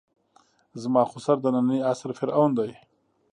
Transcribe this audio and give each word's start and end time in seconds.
زما 0.81 1.03
خُسر 1.11 1.37
د 1.41 1.45
نني 1.55 1.77
عصر 1.89 2.09
فرعون 2.19 2.51
ده. 2.57 2.65